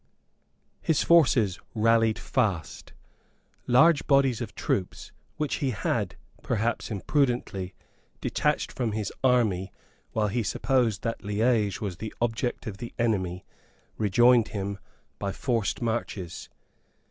His 0.81 1.03
forces 1.03 1.59
rallied 1.75 2.17
fast. 2.17 2.93
Large 3.67 4.07
bodies 4.07 4.41
of 4.41 4.55
troops 4.55 5.11
which 5.37 5.57
he 5.57 5.69
had, 5.69 6.15
perhaps 6.41 6.89
imprudently, 6.89 7.75
detached 8.19 8.71
from 8.71 8.93
his 8.93 9.13
army 9.23 9.71
while 10.13 10.29
he 10.29 10.41
supposed 10.41 11.03
that 11.03 11.23
Liege 11.23 11.81
was 11.81 11.97
the 11.97 12.15
object 12.19 12.65
of 12.65 12.77
the 12.79 12.95
enemy, 12.97 13.45
rejoined 13.95 14.47
him 14.47 14.79
by 15.19 15.31
forced 15.31 15.83
marches. 15.83 16.49